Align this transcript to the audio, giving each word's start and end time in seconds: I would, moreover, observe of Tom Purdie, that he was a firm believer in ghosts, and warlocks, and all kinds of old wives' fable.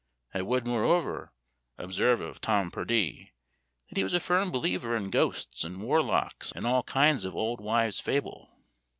I 0.33 0.41
would, 0.41 0.65
moreover, 0.65 1.31
observe 1.77 2.21
of 2.21 2.41
Tom 2.41 2.71
Purdie, 2.71 3.33
that 3.87 3.97
he 3.99 4.03
was 4.03 4.15
a 4.15 4.19
firm 4.19 4.49
believer 4.49 4.95
in 4.95 5.11
ghosts, 5.11 5.63
and 5.63 5.79
warlocks, 5.79 6.51
and 6.51 6.65
all 6.65 6.81
kinds 6.81 7.23
of 7.23 7.35
old 7.35 7.61
wives' 7.61 7.99
fable. 7.99 8.49